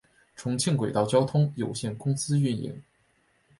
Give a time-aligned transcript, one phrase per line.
[0.35, 2.81] 重庆轨道交通有限公司运营。